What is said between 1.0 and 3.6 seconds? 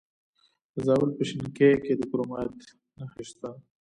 په شینکۍ کې د کرومایټ نښې شته.